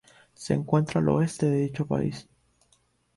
Se 0.33 0.55
encuentra 0.55 0.99
al 0.99 1.09
oeste 1.09 1.45
de 1.45 1.57
dicho 1.57 1.85
país. 1.85 2.27